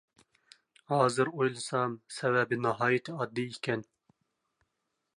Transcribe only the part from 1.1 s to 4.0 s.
ئويلىسام سەۋەبى ناھايىتى ئاددىي ئىكەن.